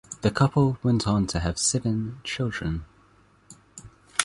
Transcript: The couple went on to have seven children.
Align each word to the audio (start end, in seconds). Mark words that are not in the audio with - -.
The 0.21 0.31
couple 0.31 0.79
went 0.81 1.05
on 1.07 1.27
to 1.27 1.39
have 1.41 1.59
seven 1.59 2.21
children. 2.23 2.85